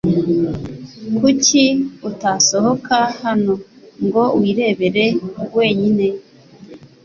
Kuki 1.17 1.63
utasohoka 2.09 2.97
hano 3.21 3.53
ngo 4.05 4.23
wirebere 4.39 5.05
wenyine? 5.57 6.05